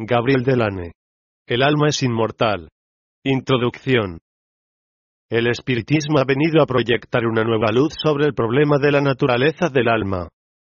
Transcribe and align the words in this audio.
Gabriel 0.00 0.44
Delane. 0.44 0.92
El 1.44 1.60
alma 1.60 1.88
es 1.88 2.04
inmortal. 2.04 2.68
Introducción. 3.24 4.20
El 5.28 5.48
espiritismo 5.48 6.20
ha 6.20 6.24
venido 6.24 6.62
a 6.62 6.66
proyectar 6.66 7.26
una 7.26 7.42
nueva 7.42 7.72
luz 7.72 7.94
sobre 8.00 8.26
el 8.26 8.32
problema 8.32 8.78
de 8.78 8.92
la 8.92 9.00
naturaleza 9.00 9.70
del 9.70 9.88
alma, 9.88 10.28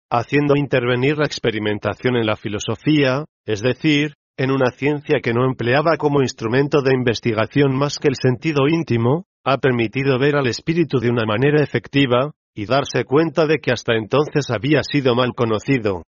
haciendo 0.09 0.55
intervenir 0.55 1.19
la 1.19 1.27
experimentación 1.27 2.15
en 2.17 2.25
la 2.25 2.35
filosofía, 2.35 3.25
es 3.45 3.61
decir, 3.61 4.15
en 4.37 4.49
una 4.49 4.71
ciencia 4.71 5.19
que 5.21 5.35
no 5.35 5.45
empleaba 5.45 5.97
como 5.97 6.23
instrumento 6.23 6.81
de 6.81 6.95
investigación 6.95 7.75
más 7.75 7.99
que 7.99 8.07
el 8.07 8.15
sentido 8.15 8.67
íntimo, 8.67 9.25
ha 9.45 9.59
permitido 9.59 10.17
ver 10.17 10.35
al 10.35 10.47
espíritu 10.47 10.99
de 10.99 11.11
una 11.11 11.25
manera 11.25 11.63
efectiva, 11.63 12.31
y 12.55 12.65
darse 12.65 13.05
cuenta 13.05 13.45
de 13.45 13.59
que 13.59 13.71
hasta 13.71 13.93
entonces 13.93 14.49
había 14.49 14.81
sido 14.81 15.13
mal 15.13 15.33
conocido. 15.35 16.03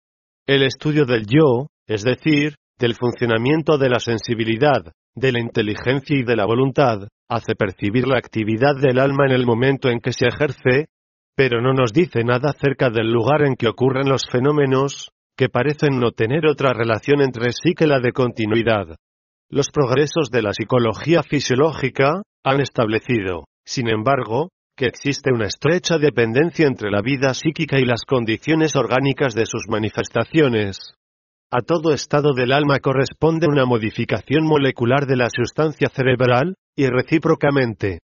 El 0.46 0.62
estudio 0.62 1.04
del 1.06 1.26
yo, 1.26 1.66
es 1.88 2.02
decir, 2.04 2.54
del 2.80 2.94
funcionamiento 2.94 3.76
de 3.76 3.90
la 3.90 4.00
sensibilidad, 4.00 4.82
de 5.14 5.32
la 5.32 5.38
inteligencia 5.38 6.16
y 6.16 6.22
de 6.22 6.34
la 6.34 6.46
voluntad, 6.46 7.08
hace 7.28 7.54
percibir 7.54 8.08
la 8.08 8.16
actividad 8.16 8.74
del 8.80 8.98
alma 8.98 9.26
en 9.26 9.32
el 9.32 9.44
momento 9.44 9.90
en 9.90 10.00
que 10.00 10.12
se 10.12 10.26
ejerce, 10.26 10.86
pero 11.36 11.60
no 11.60 11.74
nos 11.74 11.92
dice 11.92 12.24
nada 12.24 12.50
acerca 12.50 12.88
del 12.88 13.12
lugar 13.12 13.42
en 13.42 13.54
que 13.54 13.68
ocurren 13.68 14.08
los 14.08 14.22
fenómenos, 14.32 15.10
que 15.36 15.50
parecen 15.50 16.00
no 16.00 16.12
tener 16.12 16.46
otra 16.46 16.72
relación 16.72 17.20
entre 17.20 17.52
sí 17.52 17.74
que 17.74 17.86
la 17.86 18.00
de 18.00 18.12
continuidad. 18.12 18.96
Los 19.50 19.70
progresos 19.70 20.30
de 20.30 20.42
la 20.42 20.52
psicología 20.54 21.22
fisiológica 21.22 22.22
han 22.44 22.60
establecido, 22.60 23.44
sin 23.64 23.88
embargo, 23.88 24.48
que 24.74 24.86
existe 24.86 25.32
una 25.32 25.46
estrecha 25.46 25.98
dependencia 25.98 26.66
entre 26.66 26.90
la 26.90 27.02
vida 27.02 27.34
psíquica 27.34 27.78
y 27.78 27.84
las 27.84 28.02
condiciones 28.06 28.74
orgánicas 28.74 29.34
de 29.34 29.44
sus 29.44 29.68
manifestaciones. 29.68 30.94
A 31.52 31.62
todo 31.62 31.92
estado 31.92 32.32
del 32.32 32.52
alma 32.52 32.78
corresponde 32.78 33.46
una 33.48 33.64
modificación 33.64 34.44
molecular 34.44 35.06
de 35.06 35.16
la 35.16 35.28
sustancia 35.30 35.88
cerebral, 35.88 36.54
y 36.76 36.86
recíprocamente. 36.86 38.00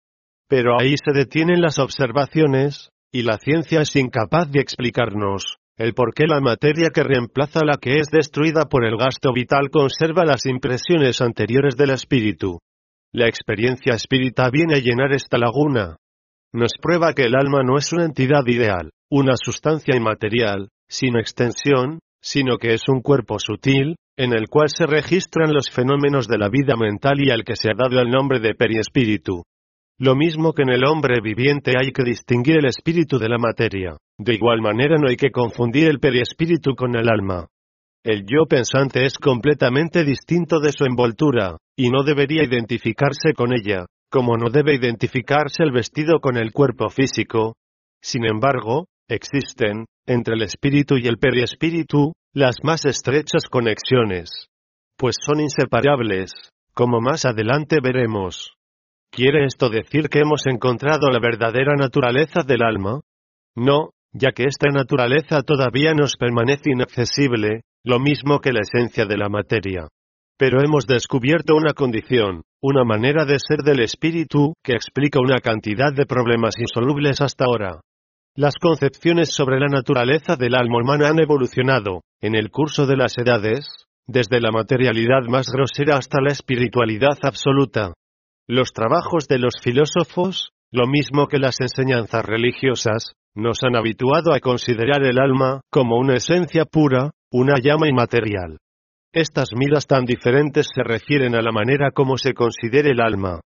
Pero 0.48 0.80
ahí 0.80 0.96
se 0.98 1.12
detienen 1.14 1.62
las 1.62 1.80
observaciones, 1.80 2.90
y 3.12 3.24
la 3.24 3.38
ciencia 3.38 3.82
es 3.82 3.96
incapaz 3.96 4.52
de 4.52 4.62
explicarnos 4.62 5.58
el 5.82 5.96
por 5.96 6.14
qué 6.14 6.26
la 6.28 6.40
materia 6.40 6.92
que 6.94 7.02
reemplaza 7.02 7.62
la 7.66 7.78
que 7.82 7.98
es 7.98 8.08
destruida 8.12 8.66
por 8.66 8.86
el 8.86 8.98
gasto 8.98 9.34
vital 9.34 9.72
conserva 9.72 10.26
las 10.26 10.46
impresiones 10.46 11.22
anteriores 11.22 11.76
del 11.76 11.90
espíritu. 11.90 12.60
La 13.12 13.28
experiencia 13.28 13.96
espírita 13.96 14.52
viene 14.52 14.76
a 14.76 14.80
llenar 14.80 15.12
esta 15.12 15.40
laguna. 15.40 15.98
Nos 16.54 16.74
prueba 16.80 17.14
que 17.14 17.24
el 17.24 17.36
alma 17.36 17.64
no 17.64 17.80
es 17.80 17.92
una 17.94 18.06
entidad 18.06 18.46
ideal, 18.46 18.92
una 19.10 19.34
sustancia 19.36 19.96
inmaterial, 19.96 20.70
sin 20.88 21.18
extensión, 21.18 22.00
sino 22.22 22.58
que 22.58 22.74
es 22.74 22.84
un 22.88 23.02
cuerpo 23.02 23.40
sutil, 23.40 23.96
en 24.18 24.34
el 24.34 24.48
cual 24.48 24.70
se 24.70 24.86
registran 24.86 25.54
los 25.54 25.70
fenómenos 25.70 26.28
de 26.28 26.38
la 26.38 26.50
vida 26.50 26.76
mental 26.76 27.20
y 27.20 27.32
al 27.32 27.44
que 27.44 27.56
se 27.56 27.70
ha 27.70 27.74
dado 27.76 28.00
el 28.00 28.10
nombre 28.10 28.40
de 28.40 28.54
periespíritu. 28.54 29.44
Lo 29.98 30.16
mismo 30.16 30.54
que 30.54 30.64
en 30.64 30.70
el 30.70 30.86
hombre 30.86 31.22
viviente 31.22 31.74
hay 31.80 31.92
que 31.92 32.04
distinguir 32.04 32.58
el 32.58 32.66
espíritu 32.66 33.20
de 33.20 33.30
la 33.30 33.38
materia, 33.38 33.98
de 34.18 34.34
igual 34.34 34.62
manera 34.62 34.98
no 34.98 35.08
hay 35.10 35.16
que 35.16 35.32
confundir 35.32 35.88
el 35.88 36.00
periespíritu 36.00 36.76
con 36.76 36.96
el 36.96 37.10
alma. 37.10 37.48
El 38.04 38.24
yo 38.26 38.48
pensante 38.50 39.06
es 39.06 39.18
completamente 39.20 40.04
distinto 40.04 40.60
de 40.60 40.72
su 40.72 40.86
envoltura, 40.86 41.58
y 41.78 41.92
no 41.92 42.04
debería 42.04 42.44
identificarse 42.44 43.34
con 43.36 43.54
ella, 43.54 43.86
como 44.10 44.38
no 44.38 44.50
debe 44.50 44.74
identificarse 44.74 45.62
el 45.64 45.72
vestido 45.72 46.20
con 46.20 46.36
el 46.36 46.52
cuerpo 46.52 46.90
físico. 46.90 47.56
Sin 48.02 48.26
embargo, 48.26 48.88
existen, 49.08 49.86
entre 50.06 50.36
el 50.36 50.42
espíritu 50.44 50.98
y 50.98 51.08
el 51.08 51.18
periespíritu, 51.18 52.14
las 52.34 52.58
más 52.64 52.86
estrechas 52.86 53.48
conexiones. 53.50 54.48
Pues 54.98 55.16
son 55.20 55.40
inseparables, 55.40 56.32
como 56.74 57.02
más 57.02 57.26
adelante 57.26 57.78
veremos. 57.82 58.54
¿Quiere 59.12 59.46
esto 59.46 59.70
decir 59.70 60.08
que 60.10 60.20
hemos 60.20 60.46
encontrado 60.46 61.10
la 61.12 61.20
verdadera 61.20 61.76
naturaleza 61.76 62.44
del 62.44 62.64
alma? 62.64 63.02
No, 63.56 63.90
ya 64.14 64.32
que 64.32 64.44
esta 64.44 64.70
naturaleza 64.70 65.42
todavía 65.42 65.94
nos 65.94 66.16
permanece 66.16 66.72
inaccesible, 66.72 67.62
lo 67.84 68.00
mismo 68.00 68.40
que 68.40 68.54
la 68.54 68.62
esencia 68.62 69.06
de 69.06 69.18
la 69.18 69.28
materia. 69.28 69.88
Pero 70.38 70.62
hemos 70.64 70.88
descubierto 70.88 71.56
una 71.56 71.74
condición, 71.74 72.44
una 72.62 72.84
manera 72.84 73.26
de 73.26 73.38
ser 73.40 73.60
del 73.60 73.82
espíritu, 73.82 74.54
que 74.64 74.74
explica 74.74 75.20
una 75.20 75.40
cantidad 75.40 75.94
de 75.94 76.06
problemas 76.06 76.58
insolubles 76.58 77.22
hasta 77.22 77.46
ahora. 77.46 77.82
Las 78.36 78.54
concepciones 78.56 79.34
sobre 79.34 79.60
la 79.60 79.68
naturaleza 79.68 80.38
del 80.38 80.56
alma 80.56 80.78
humana 80.82 81.10
han 81.10 81.20
evolucionado, 81.20 82.04
en 82.22 82.34
el 82.34 82.50
curso 82.50 82.86
de 82.86 82.96
las 82.96 83.18
edades, 83.18 83.68
desde 84.08 84.40
la 84.40 84.52
materialidad 84.52 85.24
más 85.28 85.48
grosera 85.52 85.98
hasta 85.98 86.22
la 86.22 86.32
espiritualidad 86.32 87.18
absoluta. 87.24 87.94
Los 88.48 88.72
trabajos 88.72 89.28
de 89.28 89.38
los 89.38 89.56
filósofos, 89.62 90.52
lo 90.72 90.88
mismo 90.88 91.28
que 91.28 91.40
las 91.40 91.60
enseñanzas 91.60 92.24
religiosas, 92.24 93.16
nos 93.36 93.64
han 93.64 93.76
habituado 93.76 94.34
a 94.34 94.40
considerar 94.40 95.04
el 95.04 95.20
alma 95.20 95.60
como 95.70 95.98
una 95.98 96.16
esencia 96.16 96.64
pura, 96.64 97.12
una 97.34 97.56
llama 97.62 97.90
inmaterial. 97.90 98.60
Estas 99.14 99.50
miras 99.54 99.88
tan 99.88 100.06
diferentes 100.06 100.68
se 100.74 100.84
refieren 100.84 101.36
a 101.36 101.42
la 101.42 101.52
manera 101.52 101.92
como 101.92 102.16
se 102.16 102.34
considere 102.34 102.92
el 102.92 103.02
alma. 103.02 103.42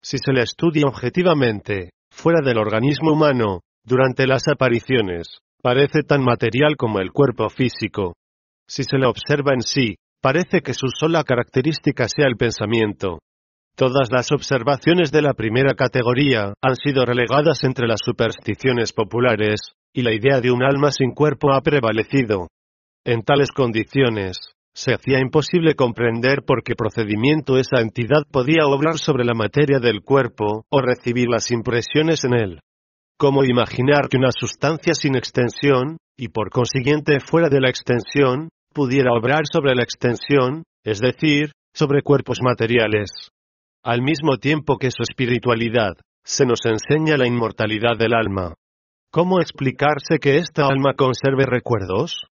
Si 0.00 0.18
se 0.18 0.32
la 0.32 0.42
estudia 0.42 0.86
objetivamente, 0.86 1.90
fuera 2.08 2.40
del 2.40 2.58
organismo 2.58 3.12
humano, 3.12 3.62
durante 3.88 4.26
las 4.26 4.46
apariciones, 4.46 5.40
parece 5.62 6.02
tan 6.02 6.22
material 6.22 6.76
como 6.76 7.00
el 7.00 7.10
cuerpo 7.10 7.48
físico. 7.48 8.14
Si 8.68 8.84
se 8.84 8.98
la 8.98 9.08
observa 9.08 9.54
en 9.54 9.62
sí, 9.62 9.96
parece 10.20 10.60
que 10.60 10.74
su 10.74 10.88
sola 10.88 11.24
característica 11.24 12.06
sea 12.06 12.26
el 12.26 12.36
pensamiento. 12.36 13.20
Todas 13.74 14.08
las 14.10 14.30
observaciones 14.30 15.10
de 15.10 15.22
la 15.22 15.32
primera 15.32 15.74
categoría 15.74 16.52
han 16.60 16.76
sido 16.76 17.04
relegadas 17.04 17.64
entre 17.64 17.86
las 17.86 18.00
supersticiones 18.04 18.92
populares, 18.92 19.72
y 19.94 20.02
la 20.02 20.12
idea 20.12 20.40
de 20.40 20.50
un 20.50 20.62
alma 20.62 20.92
sin 20.92 21.12
cuerpo 21.12 21.52
ha 21.52 21.62
prevalecido. 21.62 22.48
En 23.04 23.22
tales 23.22 23.52
condiciones, 23.52 24.36
se 24.74 24.92
hacía 24.92 25.18
imposible 25.18 25.74
comprender 25.74 26.42
por 26.46 26.62
qué 26.62 26.74
procedimiento 26.74 27.56
esa 27.56 27.80
entidad 27.80 28.22
podía 28.30 28.66
obrar 28.66 28.98
sobre 28.98 29.24
la 29.24 29.34
materia 29.34 29.78
del 29.78 30.02
cuerpo, 30.02 30.66
o 30.68 30.80
recibir 30.80 31.28
las 31.28 31.50
impresiones 31.50 32.24
en 32.24 32.34
él. 32.34 32.60
¿Cómo 33.18 33.44
imaginar 33.44 34.08
que 34.08 34.16
una 34.16 34.30
sustancia 34.32 34.94
sin 34.94 35.16
extensión, 35.16 35.98
y 36.16 36.28
por 36.28 36.50
consiguiente 36.50 37.18
fuera 37.20 37.48
de 37.48 37.60
la 37.60 37.68
extensión, 37.68 38.48
pudiera 38.72 39.12
obrar 39.12 39.42
sobre 39.52 39.74
la 39.74 39.82
extensión, 39.82 40.62
es 40.84 41.00
decir, 41.00 41.52
sobre 41.74 42.02
cuerpos 42.02 42.38
materiales? 42.42 43.10
al 43.88 44.02
mismo 44.02 44.36
tiempo 44.36 44.76
que 44.76 44.90
su 44.90 45.02
espiritualidad, 45.02 45.94
se 46.22 46.44
nos 46.44 46.60
enseña 46.66 47.16
la 47.16 47.26
inmortalidad 47.26 47.96
del 47.96 48.12
alma. 48.12 48.52
¿Cómo 49.10 49.40
explicarse 49.40 50.18
que 50.20 50.36
esta 50.36 50.66
alma 50.66 50.92
conserve 50.94 51.46
recuerdos? 51.46 52.26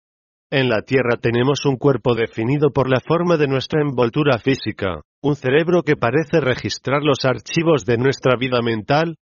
En 0.52 0.70
la 0.70 0.84
Tierra 0.84 1.18
tenemos 1.20 1.66
un 1.66 1.78
cuerpo 1.78 2.14
definido 2.14 2.70
por 2.70 2.90
la 2.90 3.00
forma 3.00 3.38
de 3.38 3.48
nuestra 3.48 3.82
envoltura 3.82 4.38
física, 4.38 5.02
un 5.24 5.36
cerebro 5.36 5.82
que 5.82 5.96
parece 5.96 6.40
registrar 6.40 7.02
los 7.02 7.26
archivos 7.26 7.86
de 7.86 7.98
nuestra 7.98 8.36
vida 8.38 8.62
mental, 8.62 9.16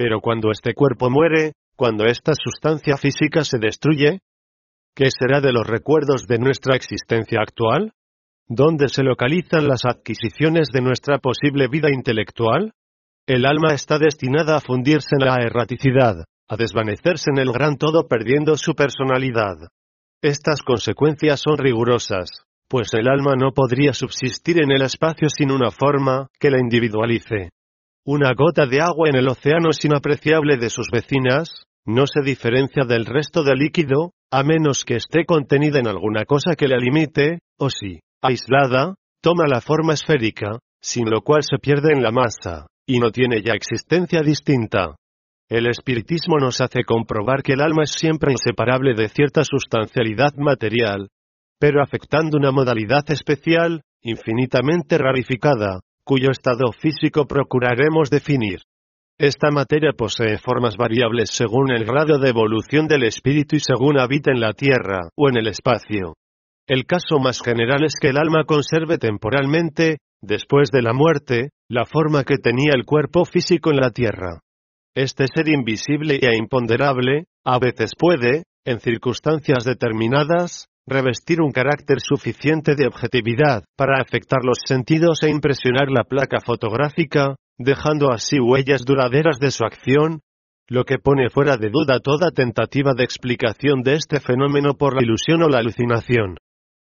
pero 0.00 0.22
cuando 0.22 0.50
este 0.50 0.72
cuerpo 0.72 1.10
muere, 1.10 1.52
cuando 1.76 2.06
esta 2.06 2.32
sustancia 2.32 2.96
física 2.96 3.44
se 3.44 3.58
destruye, 3.58 4.20
¿qué 4.96 5.10
será 5.10 5.42
de 5.42 5.52
los 5.52 5.66
recuerdos 5.66 6.26
de 6.26 6.38
nuestra 6.38 6.74
existencia 6.74 7.40
actual? 7.42 7.92
¿Dónde 8.48 8.88
se 8.88 9.02
localizan 9.02 9.68
las 9.68 9.84
adquisiciones 9.84 10.68
de 10.72 10.80
nuestra 10.80 11.18
posible 11.18 11.68
vida 11.68 11.90
intelectual? 11.92 12.72
El 13.26 13.44
alma 13.44 13.74
está 13.74 13.98
destinada 13.98 14.56
a 14.56 14.60
fundirse 14.60 15.16
en 15.20 15.26
la 15.26 15.36
erraticidad, 15.36 16.24
a 16.48 16.56
desvanecerse 16.56 17.30
en 17.30 17.38
el 17.38 17.52
gran 17.52 17.76
todo 17.76 18.08
perdiendo 18.08 18.56
su 18.56 18.74
personalidad. 18.74 19.68
Estas 20.22 20.62
consecuencias 20.62 21.40
son 21.40 21.58
rigurosas, 21.58 22.30
pues 22.70 22.94
el 22.94 23.06
alma 23.06 23.34
no 23.36 23.52
podría 23.52 23.92
subsistir 23.92 24.62
en 24.62 24.70
el 24.70 24.80
espacio 24.80 25.28
sin 25.28 25.50
una 25.50 25.70
forma 25.70 26.28
que 26.38 26.50
la 26.50 26.58
individualice. 26.58 27.50
Una 28.06 28.32
gota 28.32 28.66
de 28.66 28.80
agua 28.80 29.10
en 29.10 29.16
el 29.16 29.28
océano 29.28 29.70
es 29.70 29.84
inapreciable 29.84 30.56
de 30.56 30.70
sus 30.70 30.88
vecinas, 30.90 31.66
no 31.84 32.06
se 32.06 32.22
diferencia 32.24 32.84
del 32.84 33.04
resto 33.04 33.42
del 33.42 33.58
líquido, 33.58 34.12
a 34.30 34.42
menos 34.42 34.84
que 34.84 34.96
esté 34.96 35.26
contenida 35.26 35.80
en 35.80 35.86
alguna 35.86 36.24
cosa 36.24 36.54
que 36.56 36.66
la 36.66 36.78
limite, 36.78 37.40
o 37.58 37.68
sí 37.68 38.00
aislada, 38.22 38.94
toma 39.22 39.46
la 39.46 39.60
forma 39.60 39.94
esférica, 39.94 40.58
sin 40.80 41.10
lo 41.10 41.22
cual 41.22 41.42
se 41.42 41.58
pierde 41.58 41.92
en 41.92 42.02
la 42.02 42.10
masa, 42.10 42.66
y 42.86 42.98
no 42.98 43.10
tiene 43.10 43.42
ya 43.42 43.52
existencia 43.52 44.20
distinta. 44.20 44.96
El 45.48 45.66
espiritismo 45.66 46.38
nos 46.38 46.60
hace 46.60 46.84
comprobar 46.84 47.42
que 47.42 47.54
el 47.54 47.60
alma 47.60 47.82
es 47.84 47.92
siempre 47.92 48.32
inseparable 48.32 48.94
de 48.94 49.08
cierta 49.08 49.42
sustancialidad 49.44 50.34
material, 50.36 51.08
pero 51.58 51.82
afectando 51.82 52.38
una 52.38 52.52
modalidad 52.52 53.04
especial, 53.10 53.82
infinitamente 54.02 54.96
rarificada, 54.96 55.80
cuyo 56.04 56.30
estado 56.30 56.72
físico 56.72 57.26
procuraremos 57.26 58.10
definir. 58.10 58.60
Esta 59.18 59.50
materia 59.50 59.92
posee 59.92 60.38
formas 60.38 60.76
variables 60.78 61.30
según 61.30 61.70
el 61.70 61.84
grado 61.84 62.18
de 62.18 62.30
evolución 62.30 62.88
del 62.88 63.02
espíritu 63.02 63.56
y 63.56 63.60
según 63.60 64.00
habita 64.00 64.30
en 64.30 64.40
la 64.40 64.54
tierra 64.54 65.10
o 65.14 65.28
en 65.28 65.36
el 65.36 65.46
espacio. 65.46 66.14
El 66.66 66.86
caso 66.86 67.18
más 67.18 67.42
general 67.42 67.84
es 67.84 67.94
que 68.00 68.08
el 68.08 68.16
alma 68.16 68.44
conserve 68.44 68.96
temporalmente, 68.96 69.98
después 70.22 70.70
de 70.70 70.82
la 70.82 70.92
muerte, 70.92 71.50
la 71.68 71.84
forma 71.84 72.24
que 72.24 72.38
tenía 72.38 72.72
el 72.74 72.86
cuerpo 72.86 73.24
físico 73.24 73.70
en 73.70 73.76
la 73.76 73.90
tierra. 73.90 74.40
Este 74.94 75.26
ser 75.26 75.48
invisible 75.48 76.18
e 76.22 76.36
imponderable, 76.36 77.24
a 77.44 77.58
veces 77.58 77.92
puede, 77.98 78.44
en 78.64 78.80
circunstancias 78.80 79.64
determinadas, 79.64 80.66
revestir 80.86 81.40
un 81.40 81.52
carácter 81.52 82.00
suficiente 82.00 82.74
de 82.74 82.86
objetividad 82.86 83.64
para 83.76 84.00
afectar 84.00 84.40
los 84.44 84.58
sentidos 84.64 85.22
e 85.22 85.30
impresionar 85.30 85.90
la 85.90 86.04
placa 86.04 86.40
fotográfica, 86.40 87.36
dejando 87.58 88.10
así 88.12 88.38
huellas 88.40 88.84
duraderas 88.84 89.38
de 89.38 89.50
su 89.50 89.64
acción, 89.64 90.20
lo 90.68 90.84
que 90.84 90.98
pone 90.98 91.30
fuera 91.30 91.56
de 91.56 91.68
duda 91.70 92.00
toda 92.00 92.30
tentativa 92.30 92.92
de 92.94 93.04
explicación 93.04 93.82
de 93.82 93.94
este 93.94 94.20
fenómeno 94.20 94.74
por 94.74 94.94
la 94.94 95.02
ilusión 95.02 95.42
o 95.42 95.48
la 95.48 95.58
alucinación. 95.58 96.36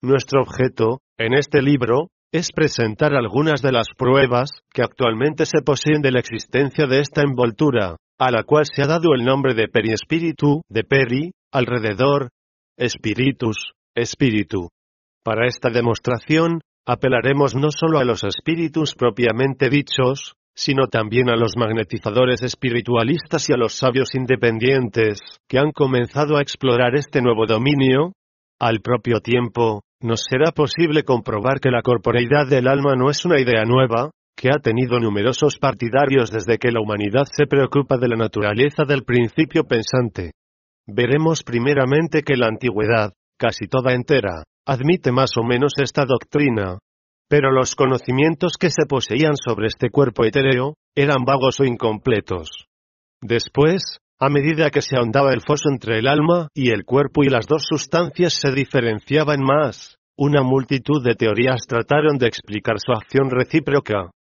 Nuestro 0.03 0.43
objeto, 0.43 1.01
en 1.17 1.35
este 1.35 1.63
libro, 1.63 2.09
es 2.33 2.51
presentar 2.53 3.15
algunas 3.15 3.63
de 3.63 3.73
las 3.73 3.87
pruebas 3.97 4.51
que 4.73 4.83
actualmente 4.83 5.47
se 5.47 5.63
poseen 5.63 6.03
de 6.03 6.13
la 6.13 6.21
existencia 6.21 6.87
de 6.87 7.01
esta 7.01 7.23
envoltura, 7.23 7.97
a 8.19 8.31
la 8.31 8.43
cual 8.43 8.65
se 8.67 8.83
ha 8.83 8.87
dado 8.87 9.15
el 9.15 9.25
nombre 9.25 9.55
de 9.55 9.69
periespíritu, 9.69 10.63
de 10.69 10.85
peri, 10.85 11.31
alrededor, 11.53 12.31
espíritus, 12.77 13.73
espíritu. 14.01 14.71
Para 15.25 15.47
esta 15.47 15.71
demostración, 15.71 16.61
apelaremos 16.87 17.55
no 17.55 17.71
solo 17.71 17.99
a 17.99 18.05
los 18.05 18.25
espíritus 18.25 18.95
propiamente 18.95 19.69
dichos, 19.69 20.35
sino 20.55 20.89
también 20.89 21.31
a 21.31 21.37
los 21.37 21.57
magnetizadores 21.57 22.43
espiritualistas 22.43 23.49
y 23.49 23.53
a 23.53 23.57
los 23.57 23.75
sabios 23.75 24.15
independientes, 24.15 25.21
que 25.49 25.59
han 25.59 25.71
comenzado 25.71 26.37
a 26.37 26.43
explorar 26.43 26.97
este 26.97 27.23
nuevo 27.23 27.47
dominio. 27.47 28.13
Al 28.59 28.81
propio 28.81 29.21
tiempo, 29.21 29.83
nos 30.01 30.23
será 30.29 30.51
posible 30.51 31.05
comprobar 31.05 31.61
que 31.61 31.71
la 31.71 31.83
corporeidad 31.83 32.49
del 32.49 32.67
alma 32.67 32.97
no 32.97 33.11
es 33.11 33.25
una 33.25 33.41
idea 33.41 33.65
nueva, 33.65 34.11
que 34.37 34.49
ha 34.49 34.61
tenido 34.61 35.01
numerosos 35.01 35.59
partidarios 35.59 36.31
desde 36.31 36.59
que 36.59 36.71
la 36.71 36.81
humanidad 36.81 37.25
se 37.31 37.47
preocupa 37.47 37.99
de 37.99 38.09
la 38.09 38.17
naturaleza 38.17 38.85
del 38.85 39.05
principio 39.05 39.65
pensante. 39.65 40.33
Veremos 40.87 41.43
primeramente 41.43 42.23
que 42.23 42.37
la 42.37 42.47
antigüedad, 42.47 43.13
casi 43.39 43.67
toda 43.67 43.95
entera, 43.95 44.43
admite 44.67 45.13
más 45.13 45.31
o 45.37 45.45
menos 45.45 45.73
esta 45.79 46.05
doctrina. 46.05 46.79
Pero 47.29 47.53
los 47.53 47.75
conocimientos 47.75 48.55
que 48.59 48.71
se 48.71 48.87
poseían 48.87 49.37
sobre 49.37 49.69
este 49.69 49.91
cuerpo 49.91 50.25
etéreo, 50.25 50.75
eran 50.95 51.25
vagos 51.25 51.61
o 51.61 51.65
incompletos. 51.65 52.67
Después, 53.23 53.99
a 54.19 54.29
medida 54.29 54.71
que 54.71 54.83
se 54.83 54.97
ahondaba 54.97 55.33
el 55.33 55.43
foso 55.43 55.71
entre 55.71 55.99
el 55.99 56.09
alma 56.09 56.49
y 56.55 56.71
el 56.71 56.85
cuerpo 56.85 57.23
y 57.23 57.29
las 57.29 57.47
dos 57.47 57.65
sustancias 57.69 58.35
se 58.35 58.51
diferenciaban 58.51 59.41
más, 59.43 59.97
una 60.17 60.43
multitud 60.43 61.05
de 61.05 61.15
teorías 61.15 61.67
trataron 61.69 62.19
de 62.19 62.27
explicar 62.27 62.77
su 62.79 62.93
acción 62.93 63.31
recíproca. 63.31 64.11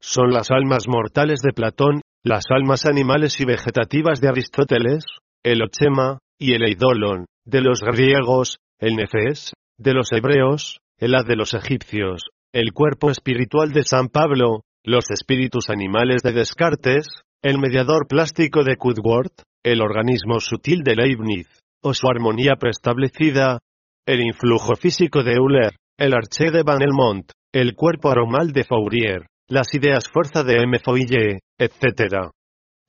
Son 0.00 0.30
las 0.30 0.50
almas 0.50 0.88
mortales 0.88 1.40
de 1.42 1.52
Platón, 1.52 2.00
las 2.24 2.44
almas 2.48 2.86
animales 2.86 3.40
y 3.40 3.44
vegetativas 3.44 4.20
de 4.20 4.28
Aristóteles, 4.28 5.04
el 5.44 5.62
Ochema, 5.62 6.18
y 6.38 6.54
el 6.54 6.64
Eidolon, 6.64 7.26
de 7.44 7.60
los 7.60 7.80
griegos, 7.80 8.56
el 8.82 8.96
Nefes, 8.96 9.54
de 9.78 9.94
los 9.94 10.08
hebreos, 10.10 10.80
el 10.98 11.14
Haz 11.14 11.24
de 11.24 11.36
los 11.36 11.54
egipcios, 11.54 12.22
el 12.52 12.72
cuerpo 12.72 13.12
espiritual 13.12 13.70
de 13.70 13.84
San 13.84 14.08
Pablo, 14.08 14.62
los 14.82 15.04
espíritus 15.12 15.70
animales 15.70 16.22
de 16.22 16.32
Descartes, 16.32 17.06
el 17.42 17.60
mediador 17.60 18.08
plástico 18.08 18.64
de 18.64 18.76
Cudworth, 18.76 19.42
el 19.62 19.80
organismo 19.80 20.40
sutil 20.40 20.82
de 20.82 20.96
Leibniz, 20.96 21.46
o 21.80 21.94
su 21.94 22.08
armonía 22.08 22.56
preestablecida, 22.58 23.60
el 24.04 24.20
influjo 24.20 24.74
físico 24.74 25.22
de 25.22 25.34
Euler, 25.34 25.76
el 25.96 26.12
arché 26.12 26.50
de 26.50 26.64
Van 26.64 26.82
Helmont, 26.82 27.30
el 27.52 27.76
cuerpo 27.76 28.10
aromal 28.10 28.50
de 28.50 28.64
Fourier, 28.64 29.26
las 29.48 29.72
ideas 29.74 30.08
fuerza 30.08 30.42
de 30.42 30.56
M. 30.56 30.80
Fourier, 30.80 31.38
etc. 31.56 32.32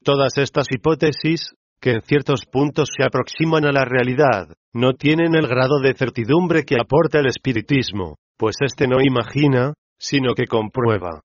Todas 0.03 0.39
estas 0.39 0.71
hipótesis, 0.71 1.53
que 1.83 1.91
en 1.91 2.01
ciertos 2.01 2.45
puntos 2.49 2.87
se 2.97 3.03
aproximan 3.03 3.65
a 3.65 3.73
la 3.73 3.83
realidad, 3.83 4.47
no 4.73 4.93
tienen 4.93 5.35
el 5.35 5.47
grado 5.47 5.81
de 5.81 5.93
certidumbre 5.93 6.63
que 6.63 6.79
aporta 6.79 7.19
el 7.19 7.27
espiritismo, 7.27 8.15
pues 8.37 8.55
éste 8.61 8.87
no 8.87 9.01
imagina, 9.01 9.73
sino 9.99 10.33
que 10.33 10.47
comprueba. 10.47 11.19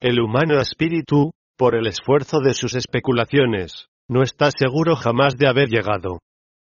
El 0.00 0.18
humano 0.20 0.58
espíritu, 0.60 1.32
por 1.58 1.74
el 1.74 1.86
esfuerzo 1.86 2.40
de 2.40 2.54
sus 2.54 2.74
especulaciones, 2.74 3.88
no 4.08 4.22
está 4.22 4.50
seguro 4.50 4.96
jamás 4.96 5.36
de 5.36 5.46
haber 5.46 5.68
llegado. 5.68 6.20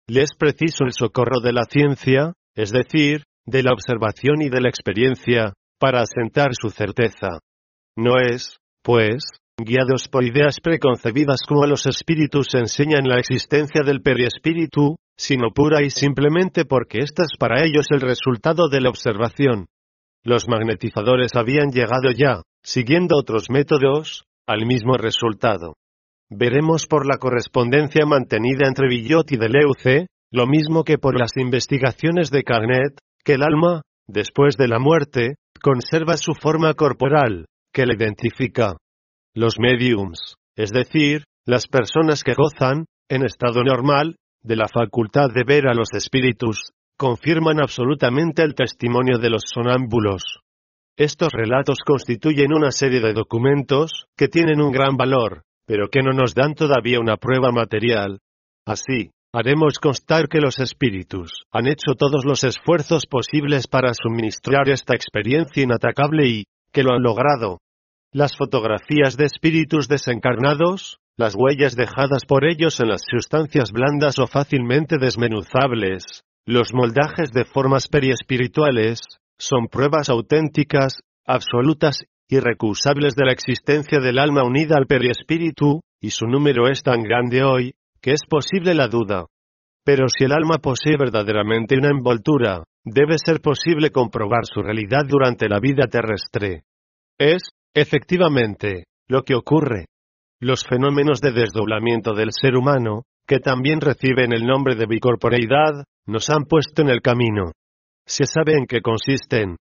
Le 0.07 0.21
es 0.21 0.35
preciso 0.37 0.83
el 0.83 0.91
socorro 0.93 1.39
de 1.41 1.53
la 1.53 1.63
ciencia, 1.63 2.33
es 2.55 2.71
decir, 2.71 3.23
de 3.47 3.63
la 3.63 3.71
observación 3.73 4.43
y 4.43 4.49
de 4.49 4.61
la 4.61 4.69
experiencia, 4.69 5.53
para 5.79 6.01
asentar 6.01 6.51
su 6.53 6.69
certeza. 6.69 7.39
No 7.97 8.19
es, 8.19 8.57
pues, 8.83 9.23
guiados 9.63 10.07
por 10.07 10.23
ideas 10.23 10.59
preconcebidas 10.61 11.41
como 11.47 11.65
los 11.65 11.85
espíritus 11.85 12.53
enseñan 12.53 13.07
la 13.07 13.19
existencia 13.19 13.81
del 13.83 14.01
periespíritu, 14.01 14.97
sino 15.17 15.51
pura 15.51 15.83
y 15.83 15.89
simplemente 15.89 16.65
porque 16.65 16.99
ésta 16.99 17.23
es 17.23 17.37
para 17.37 17.63
ellos 17.63 17.87
el 17.91 18.01
resultado 18.01 18.69
de 18.69 18.81
la 18.81 18.89
observación. 18.89 19.67
Los 20.23 20.47
magnetizadores 20.47 21.31
habían 21.35 21.71
llegado 21.71 22.11
ya, 22.11 22.41
siguiendo 22.63 23.17
otros 23.17 23.49
métodos, 23.49 24.23
al 24.47 24.65
mismo 24.65 24.97
resultado. 24.97 25.75
Veremos 26.29 26.87
por 26.87 27.05
la 27.05 27.17
correspondencia 27.17 28.05
mantenida 28.05 28.67
entre 28.67 28.87
Villot 28.87 29.31
y 29.31 29.37
Deleuze, 29.37 30.07
lo 30.31 30.47
mismo 30.47 30.83
que 30.83 30.97
por 30.97 31.19
las 31.19 31.35
investigaciones 31.35 32.31
de 32.31 32.43
Carnet, 32.43 32.97
que 33.23 33.33
el 33.33 33.43
alma, 33.43 33.81
después 34.07 34.55
de 34.57 34.67
la 34.67 34.79
muerte, 34.79 35.35
conserva 35.61 36.17
su 36.17 36.33
forma 36.33 36.73
corporal, 36.73 37.45
que 37.73 37.85
la 37.85 37.95
identifica. 37.95 38.77
Los 39.33 39.59
mediums, 39.59 40.35
es 40.57 40.71
decir, 40.71 41.23
las 41.45 41.67
personas 41.67 42.23
que 42.23 42.33
gozan, 42.33 42.85
en 43.07 43.23
estado 43.23 43.63
normal, 43.63 44.17
de 44.43 44.57
la 44.57 44.67
facultad 44.67 45.29
de 45.33 45.45
ver 45.45 45.67
a 45.67 45.73
los 45.73 45.93
espíritus, 45.93 46.71
confirman 46.97 47.61
absolutamente 47.61 48.43
el 48.43 48.55
testimonio 48.55 49.19
de 49.19 49.29
los 49.29 49.43
sonámbulos. 49.45 50.21
Estos 50.97 51.31
relatos 51.31 51.77
constituyen 51.85 52.53
una 52.53 52.71
serie 52.71 52.99
de 52.99 53.13
documentos, 53.13 54.05
que 54.17 54.27
tienen 54.27 54.59
un 54.59 54.73
gran 54.73 54.97
valor, 54.97 55.43
pero 55.65 55.87
que 55.87 56.01
no 56.01 56.11
nos 56.11 56.35
dan 56.35 56.53
todavía 56.53 56.99
una 56.99 57.15
prueba 57.15 57.51
material. 57.51 58.19
Así, 58.65 59.11
haremos 59.33 59.79
constar 59.79 60.27
que 60.27 60.41
los 60.41 60.59
espíritus 60.59 61.45
han 61.53 61.67
hecho 61.67 61.95
todos 61.97 62.25
los 62.25 62.43
esfuerzos 62.43 63.05
posibles 63.05 63.67
para 63.67 63.93
suministrar 63.93 64.67
esta 64.67 64.93
experiencia 64.93 65.63
inatacable 65.63 66.27
y, 66.27 66.43
que 66.73 66.83
lo 66.83 66.93
han 66.93 67.01
logrado. 67.01 67.59
Las 68.13 68.35
fotografías 68.35 69.15
de 69.15 69.23
espíritus 69.23 69.87
desencarnados, 69.87 70.99
las 71.15 71.33
huellas 71.33 71.77
dejadas 71.77 72.25
por 72.27 72.43
ellos 72.43 72.81
en 72.81 72.89
las 72.89 73.03
sustancias 73.09 73.71
blandas 73.71 74.19
o 74.19 74.27
fácilmente 74.27 74.97
desmenuzables, 74.99 76.23
los 76.45 76.73
moldajes 76.73 77.31
de 77.31 77.45
formas 77.45 77.87
periespirituales, 77.87 78.99
son 79.39 79.67
pruebas 79.67 80.09
auténticas, 80.09 80.99
absolutas, 81.25 82.03
irrecusables 82.27 83.15
de 83.15 83.25
la 83.25 83.31
existencia 83.31 83.99
del 83.99 84.19
alma 84.19 84.43
unida 84.43 84.75
al 84.77 84.87
periespíritu, 84.87 85.79
y 86.01 86.09
su 86.09 86.27
número 86.27 86.67
es 86.67 86.83
tan 86.83 87.03
grande 87.03 87.43
hoy, 87.43 87.75
que 88.01 88.11
es 88.11 88.23
posible 88.29 88.75
la 88.75 88.89
duda. 88.89 89.27
Pero 89.85 90.07
si 90.09 90.25
el 90.25 90.33
alma 90.33 90.57
posee 90.57 90.97
verdaderamente 90.97 91.77
una 91.77 91.91
envoltura, 91.91 92.65
debe 92.83 93.15
ser 93.23 93.39
posible 93.39 93.89
comprobar 93.89 94.45
su 94.45 94.61
realidad 94.61 95.05
durante 95.07 95.47
la 95.47 95.61
vida 95.61 95.87
terrestre. 95.87 96.63
Es, 97.17 97.43
efectivamente, 97.73 98.85
lo 99.07 99.23
que 99.23 99.35
ocurre. 99.35 99.85
Los 100.39 100.65
fenómenos 100.65 101.21
de 101.21 101.31
desdoblamiento 101.31 102.13
del 102.13 102.29
ser 102.31 102.55
humano, 102.55 103.03
que 103.27 103.39
también 103.39 103.79
reciben 103.81 104.33
el 104.33 104.45
nombre 104.45 104.75
de 104.75 104.87
bicorporeidad, 104.87 105.85
nos 106.07 106.29
han 106.29 106.45
puesto 106.45 106.81
en 106.81 106.89
el 106.89 107.01
camino. 107.01 107.51
Se 108.07 108.25
sabe 108.25 108.57
en 108.57 108.65
qué 108.65 108.81
consisten. 108.81 109.57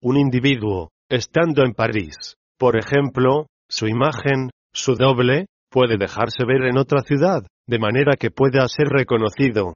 Un 0.00 0.16
individuo, 0.16 0.90
estando 1.08 1.64
en 1.64 1.74
París, 1.74 2.36
por 2.58 2.78
ejemplo, 2.78 3.46
su 3.68 3.88
imagen, 3.88 4.50
su 4.72 4.94
doble, 4.94 5.46
puede 5.70 5.96
dejarse 5.98 6.44
ver 6.44 6.62
en 6.64 6.78
otra 6.78 7.00
ciudad, 7.02 7.42
de 7.66 7.78
manera 7.78 8.16
que 8.16 8.30
pueda 8.30 8.66
ser 8.68 8.88
reconocido. 8.88 9.74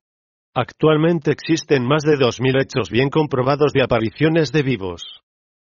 Actualmente 0.55 1.33
existen 1.33 1.85
más 1.85 2.05
de 2.05 2.17
2.000 2.17 2.63
hechos 2.63 2.91
bien 2.91 3.11
comprobados 3.11 3.73
de 3.73 3.83
apariciones 3.83 4.53
de 4.53 4.63
vivos. 4.63 5.03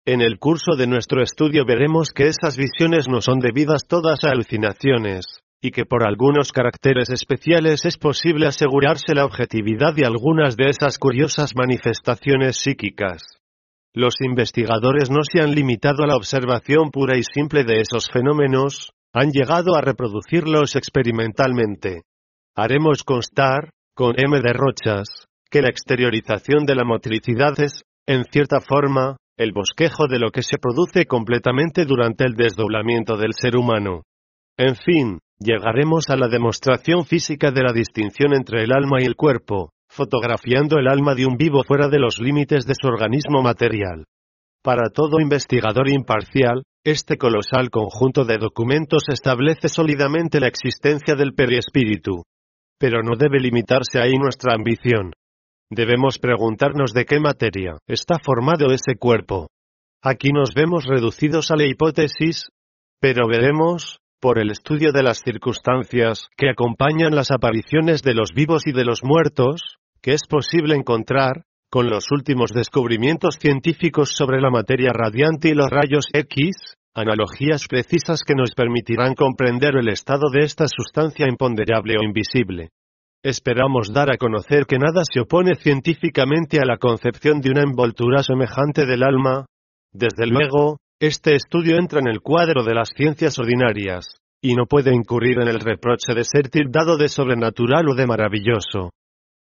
En 0.07 0.21
el 0.21 0.39
curso 0.39 0.77
de 0.77 0.87
nuestro 0.87 1.23
estudio 1.23 1.65
veremos 1.65 2.11
que 2.11 2.27
esas 2.27 2.59
visiones 2.59 3.09
no 3.09 3.23
son 3.23 3.39
debidas 3.39 3.87
todas 3.89 4.23
a 4.25 4.33
alucinaciones, 4.33 5.25
y 5.63 5.71
que 5.71 5.87
por 5.87 6.07
algunos 6.07 6.53
caracteres 6.53 7.09
especiales 7.09 7.87
es 7.87 7.97
posible 7.97 8.47
asegurarse 8.47 9.15
la 9.15 9.25
objetividad 9.25 9.95
de 9.95 10.05
algunas 10.05 10.59
de 10.59 10.69
esas 10.69 10.99
curiosas 10.99 11.57
manifestaciones 11.57 12.59
psíquicas. 12.59 13.23
Los 13.95 14.17
investigadores 14.21 15.11
no 15.11 15.21
se 15.23 15.41
han 15.41 15.55
limitado 15.55 16.05
a 16.05 16.07
la 16.07 16.17
observación 16.17 16.91
pura 16.91 17.17
y 17.17 17.23
simple 17.23 17.65
de 17.65 17.81
esos 17.81 18.11
fenómenos, 18.11 18.91
han 19.15 19.31
llegado 19.31 19.75
a 19.75 19.81
reproducirlos 19.81 20.77
experimentalmente. 20.77 22.03
Haremos 22.55 23.05
constar, 23.05 23.71
con 23.95 24.17
M 24.19 24.39
de 24.43 24.53
Rochas, 24.53 25.29
que 25.49 25.63
la 25.63 25.71
exteriorización 25.71 26.67
de 26.67 26.75
la 26.75 26.85
motricidad 26.85 27.59
es, 27.59 27.85
en 28.07 28.25
cierta 28.25 28.61
forma, 28.61 29.17
el 29.37 29.53
bosquejo 29.53 30.07
de 30.07 30.19
lo 30.19 30.31
que 30.31 30.43
se 30.43 30.59
produce 30.59 31.07
completamente 31.07 31.85
durante 31.85 32.25
el 32.25 32.35
desdoblamiento 32.35 33.17
del 33.17 33.33
ser 33.33 33.57
humano. 33.57 34.03
En 34.57 34.77
fin, 34.77 35.19
llegaremos 35.39 36.09
a 36.11 36.17
la 36.17 36.29
demostración 36.29 37.05
física 37.05 37.51
de 37.51 37.63
la 37.63 37.73
distinción 37.73 38.33
entre 38.35 38.63
el 38.63 38.73
alma 38.73 39.03
y 39.03 39.05
el 39.05 39.17
cuerpo, 39.17 39.71
fotografiando 39.89 40.79
el 40.79 40.89
alma 40.89 41.15
de 41.15 41.27
un 41.27 41.37
vivo 41.37 41.65
fuera 41.65 41.89
de 41.89 41.99
los 41.99 42.21
límites 42.21 42.65
de 42.67 42.75
su 42.81 42.87
organismo 42.87 43.43
material. 43.43 44.05
Para 44.63 44.89
todo 44.91 45.21
investigador 45.21 45.89
imparcial, 45.89 46.63
este 46.85 47.17
colosal 47.17 47.71
conjunto 47.71 48.25
de 48.25 48.39
documentos 48.39 49.05
establece 49.09 49.69
sólidamente 49.69 50.41
la 50.41 50.49
existencia 50.49 51.17
del 51.17 51.35
periespíritu. 51.35 52.23
Pero 52.79 53.03
no 53.03 53.17
debe 53.17 53.41
limitarse 53.41 54.01
ahí 54.01 54.17
nuestra 54.17 54.55
ambición. 54.55 55.13
Debemos 55.75 56.21
preguntarnos 56.21 56.93
de 56.93 57.05
qué 57.05 57.19
materia 57.19 57.79
está 57.89 58.21
formado 58.21 58.73
ese 58.73 58.95
cuerpo. 58.97 59.49
Aquí 60.01 60.29
nos 60.31 60.55
vemos 60.55 60.85
reducidos 60.85 61.51
a 61.51 61.57
la 61.57 61.67
hipótesis, 61.67 62.51
pero 63.01 63.27
veremos, 63.27 63.99
por 64.21 64.39
el 64.39 64.53
estudio 64.53 64.93
de 64.93 65.03
las 65.03 65.21
circunstancias 65.25 66.29
que 66.37 66.49
acompañan 66.49 67.17
las 67.17 67.33
apariciones 67.33 68.03
de 68.03 68.15
los 68.15 68.33
vivos 68.33 68.69
y 68.69 68.73
de 68.73 68.85
los 68.85 69.03
muertos, 69.03 69.79
que 70.01 70.13
es 70.13 70.23
posible 70.29 70.77
encontrar, 70.77 71.43
con 71.71 71.91
los 71.91 72.13
últimos 72.13 72.53
descubrimientos 72.53 73.37
científicos 73.41 74.11
sobre 74.17 74.41
la 74.41 74.51
materia 74.51 74.93
radiante 74.93 75.49
y 75.49 75.55
los 75.55 75.71
rayos 75.71 76.07
X, 76.13 76.77
analogías 76.95 77.67
precisas 77.67 78.23
que 78.23 78.37
nos 78.37 78.53
permitirán 78.55 79.15
comprender 79.15 79.75
el 79.75 79.89
estado 79.89 80.31
de 80.31 80.45
esta 80.45 80.67
sustancia 80.69 81.27
imponderable 81.27 81.95
o 81.99 82.05
invisible. 82.05 82.71
Esperamos 83.25 83.91
dar 83.91 84.11
a 84.11 84.19
conocer 84.19 84.67
que 84.67 84.77
nada 84.77 85.01
se 85.11 85.19
opone 85.19 85.55
científicamente 85.55 86.59
a 86.59 86.67
la 86.67 86.77
concepción 86.77 87.41
de 87.41 87.53
una 87.53 87.63
envoltura 87.63 88.23
semejante 88.23 88.85
del 88.85 89.03
alma. 89.03 89.47
Desde 89.95 90.27
luego, 90.27 90.77
este 91.01 91.35
estudio 91.35 91.79
entra 91.79 92.01
en 92.01 92.09
el 92.09 92.21
cuadro 92.21 92.65
de 92.65 92.75
las 92.75 92.91
ciencias 92.95 93.39
ordinarias, 93.39 94.19
y 94.43 94.55
no 94.55 94.67
puede 94.67 94.95
incurrir 94.95 95.41
en 95.41 95.49
el 95.49 95.61
reproche 95.61 96.13
de 96.15 96.23
ser 96.25 96.51
tildado 96.51 96.99
de 96.99 97.09
sobrenatural 97.09 97.89
o 97.89 97.95
de 97.95 98.07
maravilloso. 98.07 98.91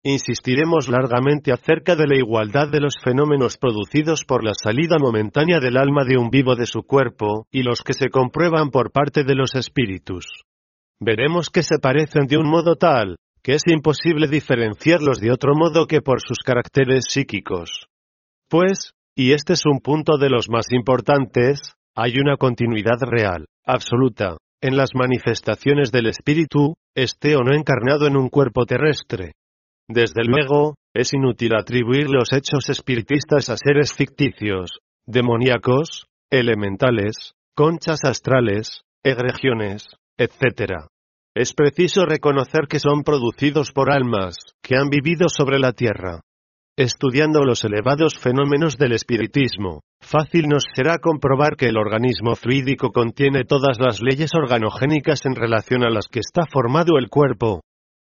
Insistiremos 0.03 0.89
largamente 0.89 1.53
acerca 1.53 1.95
de 1.95 2.07
la 2.07 2.17
igualdad 2.17 2.67
de 2.67 2.81
los 2.81 2.95
fenómenos 3.01 3.57
producidos 3.57 4.25
por 4.25 4.43
la 4.43 4.55
salida 4.61 4.97
momentánea 4.99 5.61
del 5.61 5.77
alma 5.77 6.03
de 6.03 6.17
un 6.17 6.29
vivo 6.29 6.57
de 6.57 6.65
su 6.65 6.83
cuerpo, 6.83 7.45
y 7.49 7.63
los 7.63 7.81
que 7.83 7.93
se 7.93 8.09
comprueban 8.09 8.71
por 8.71 8.91
parte 8.91 9.23
de 9.23 9.35
los 9.35 9.55
espíritus. 9.55 10.25
Veremos 10.99 11.49
que 11.49 11.63
se 11.63 11.79
parecen 11.79 12.27
de 12.27 12.37
un 12.37 12.49
modo 12.49 12.75
tal, 12.75 13.15
que 13.41 13.53
es 13.53 13.63
imposible 13.67 14.27
diferenciarlos 14.27 15.19
de 15.19 15.31
otro 15.31 15.55
modo 15.55 15.87
que 15.87 16.01
por 16.01 16.21
sus 16.21 16.39
caracteres 16.39 17.05
psíquicos. 17.09 17.87
Pues, 18.49 18.93
y 19.15 19.33
este 19.33 19.53
es 19.53 19.65
un 19.65 19.79
punto 19.79 20.17
de 20.17 20.29
los 20.29 20.49
más 20.49 20.71
importantes, 20.71 21.73
hay 21.95 22.19
una 22.19 22.37
continuidad 22.37 22.99
real, 23.01 23.45
absoluta, 23.65 24.37
en 24.61 24.75
las 24.75 24.89
manifestaciones 24.93 25.91
del 25.91 26.07
espíritu, 26.07 26.75
esté 26.95 27.35
o 27.35 27.43
no 27.43 27.55
encarnado 27.55 28.07
en 28.07 28.17
un 28.17 28.29
cuerpo 28.29 28.65
terrestre. 28.65 29.33
Desde 29.87 30.23
luego, 30.23 30.75
es 30.93 31.13
inútil 31.13 31.55
atribuir 31.55 32.09
los 32.09 32.33
hechos 32.33 32.69
espiritistas 32.69 33.49
a 33.49 33.57
seres 33.57 33.93
ficticios, 33.93 34.79
demoníacos, 35.05 36.07
elementales, 36.29 37.33
conchas 37.55 38.03
astrales, 38.03 38.81
egregiones, 39.03 39.87
etc. 40.17 40.87
Es 41.35 41.53
preciso 41.53 42.05
reconocer 42.05 42.67
que 42.67 42.79
son 42.79 43.03
producidos 43.03 43.71
por 43.71 43.91
almas, 43.91 44.35
que 44.63 44.75
han 44.75 44.89
vivido 44.89 45.29
sobre 45.29 45.59
la 45.59 45.73
tierra. 45.73 46.21
Estudiando 46.75 47.43
los 47.43 47.63
elevados 47.63 48.17
fenómenos 48.17 48.77
del 48.77 48.93
espiritismo, 48.93 49.81
fácil 50.01 50.47
nos 50.47 50.65
será 50.73 50.97
comprobar 50.97 51.55
que 51.55 51.67
el 51.67 51.77
organismo 51.77 52.35
fluídico 52.35 52.91
contiene 52.91 53.43
todas 53.43 53.77
las 53.79 54.01
leyes 54.01 54.33
organogénicas 54.33 55.25
en 55.25 55.35
relación 55.35 55.83
a 55.83 55.91
las 55.91 56.07
que 56.07 56.19
está 56.19 56.45
formado 56.51 56.97
el 56.97 57.09
cuerpo. 57.09 57.61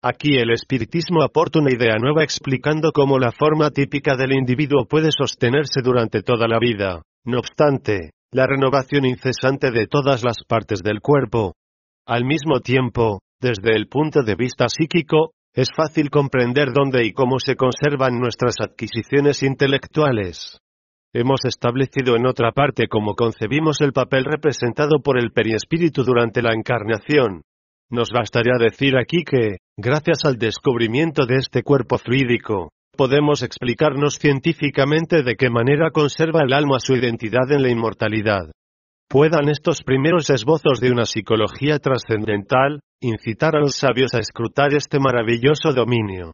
Aquí 0.04 0.36
el 0.36 0.52
espiritismo 0.52 1.24
aporta 1.24 1.60
una 1.60 1.74
idea 1.74 1.96
nueva 1.98 2.24
explicando 2.24 2.92
cómo 2.92 3.18
la 3.18 3.32
forma 3.32 3.70
típica 3.70 4.18
del 4.18 4.34
individuo 4.34 4.86
puede 4.88 5.10
sostenerse 5.12 5.82
durante 5.82 6.22
toda 6.22 6.48
la 6.48 6.60
vida. 6.60 7.02
No 7.24 7.40
obstante, 7.40 8.12
la 8.32 8.46
renovación 8.46 9.06
incesante 9.06 9.72
de 9.72 9.88
todas 9.88 10.24
las 10.24 10.44
partes 10.48 10.84
del 10.84 11.00
cuerpo, 11.00 11.54
al 12.06 12.24
mismo 12.24 12.60
tiempo, 12.60 13.22
desde 13.42 13.76
el 13.76 13.88
punto 13.88 14.22
de 14.22 14.36
vista 14.36 14.68
psíquico, 14.70 15.32
es 15.54 15.70
fácil 15.76 16.10
comprender 16.10 16.72
dónde 16.72 17.06
y 17.06 17.14
cómo 17.14 17.40
se 17.40 17.56
conservan 17.56 18.20
nuestras 18.20 18.56
adquisiciones 18.60 19.42
intelectuales. 19.42 20.60
Hemos 21.14 21.46
establecido 21.46 22.16
en 22.16 22.28
otra 22.28 22.52
parte 22.52 22.88
cómo 22.88 23.16
concebimos 23.16 23.82
el 23.82 23.94
papel 23.94 24.26
representado 24.26 25.00
por 25.02 25.18
el 25.18 25.32
periespíritu 25.32 26.04
durante 26.04 26.42
la 26.42 26.54
encarnación. 26.54 27.42
Nos 27.90 28.12
bastaría 28.12 28.58
decir 28.60 28.98
aquí 28.98 29.24
que, 29.24 29.58
gracias 29.78 30.26
al 30.26 30.38
descubrimiento 30.38 31.26
de 31.26 31.38
este 31.38 31.64
cuerpo 31.64 31.98
fluídico, 31.98 32.70
podemos 32.98 33.42
explicarnos 33.42 34.20
científicamente 34.20 35.24
de 35.24 35.36
qué 35.36 35.50
manera 35.50 35.90
conserva 35.92 36.42
el 36.44 36.54
alma 36.54 36.80
su 36.80 36.94
identidad 36.94 37.50
en 37.52 37.62
la 37.62 37.70
inmortalidad 37.70 38.52
puedan 39.08 39.50
estos 39.50 39.84
primeros 39.84 40.30
esbozos 40.30 40.80
de 40.80 40.92
una 40.92 41.06
psicología 41.06 41.80
trascendental, 41.80 42.82
incitar 43.02 43.56
a 43.56 43.60
los 43.60 43.76
sabios 43.76 44.14
a 44.14 44.20
escrutar 44.20 44.74
este 44.74 45.00
maravilloso 45.00 45.74
dominio. 45.74 46.32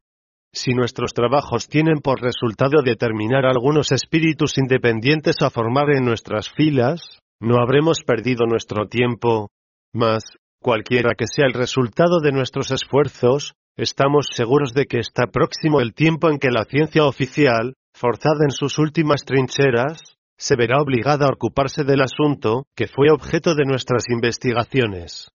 Si 0.53 0.73
nuestros 0.73 1.13
trabajos 1.13 1.67
tienen 1.67 1.99
por 1.99 2.21
resultado 2.21 2.81
determinar 2.83 3.45
algunos 3.45 3.91
espíritus 3.91 4.57
independientes 4.57 5.41
a 5.41 5.49
formar 5.49 5.91
en 5.91 6.03
nuestras 6.03 6.49
filas, 6.49 7.19
no 7.39 7.61
habremos 7.61 8.03
perdido 8.03 8.45
nuestro 8.45 8.87
tiempo. 8.87 9.49
Mas, 9.93 10.23
cualquiera 10.61 11.15
que 11.15 11.25
sea 11.27 11.45
el 11.45 11.53
resultado 11.53 12.19
de 12.19 12.31
nuestros 12.33 12.71
esfuerzos, 12.71 13.53
estamos 13.77 14.27
seguros 14.33 14.73
de 14.73 14.85
que 14.87 14.99
está 14.99 15.27
próximo 15.27 15.79
el 15.79 15.93
tiempo 15.93 16.29
en 16.29 16.37
que 16.37 16.51
la 16.51 16.65
ciencia 16.65 17.05
oficial, 17.05 17.73
forzada 17.93 18.43
en 18.43 18.51
sus 18.51 18.77
últimas 18.77 19.23
trincheras, 19.23 20.17
se 20.41 20.55
verá 20.55 20.81
obligada 20.81 21.27
a 21.27 21.33
ocuparse 21.33 21.83
del 21.83 22.01
asunto, 22.01 22.65
que 22.75 22.87
fue 22.87 23.11
objeto 23.11 23.53
de 23.53 23.63
nuestras 23.63 24.05
investigaciones. 24.09 25.29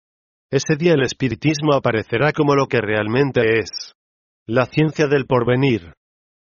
Ese 0.49 0.77
día 0.77 0.93
el 0.93 1.03
espiritismo 1.03 1.75
aparecerá 1.75 2.31
como 2.31 2.55
lo 2.55 2.65
que 2.65 2.81
realmente 2.81 3.59
es. 3.59 3.93
La 4.47 4.65
ciencia 4.65 5.05
del 5.05 5.27
porvenir. 5.27 5.93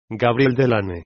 Gabriel 0.10 0.56
Delane 0.56 1.04